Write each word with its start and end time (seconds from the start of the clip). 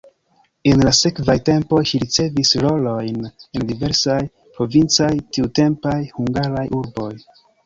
En 0.69 0.79
la 0.85 0.93
sekvaj 0.99 1.35
tempoj 1.49 1.81
ŝi 1.89 1.99
ricevis 2.03 2.53
rolojn 2.63 3.19
en 3.27 3.67
diversaj 3.73 4.17
provincaj 4.57 5.11
tiutempaj 5.37 5.95
hungaraj 6.19 6.67
urboj. 6.81 7.13